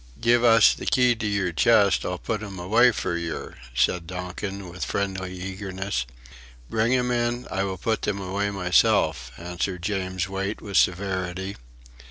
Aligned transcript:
"Giv' 0.19 0.43
us 0.43 0.73
the 0.73 0.87
key 0.87 1.11
of 1.11 1.21
your 1.21 1.51
chest, 1.51 2.03
I'll 2.05 2.17
put 2.17 2.41
'em 2.41 2.57
away 2.57 2.91
for 2.91 3.15
yer," 3.15 3.53
said 3.75 4.07
Donkin 4.07 4.67
with 4.67 4.83
friendly 4.83 5.39
eagerness. 5.39 6.07
"Bring 6.71 6.95
'em 6.95 7.11
in, 7.11 7.45
I 7.51 7.65
will 7.65 7.77
put 7.77 8.01
them 8.01 8.19
away 8.19 8.49
myself," 8.49 9.29
answered 9.37 9.83
James 9.83 10.27
Wait 10.27 10.59
with 10.59 10.77
severity. 10.77 11.55